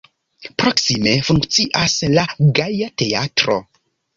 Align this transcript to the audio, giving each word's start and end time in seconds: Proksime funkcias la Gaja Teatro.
Proksime 0.61 1.13
funkcias 1.27 1.99
la 2.17 2.25
Gaja 2.61 2.91
Teatro. 3.03 3.63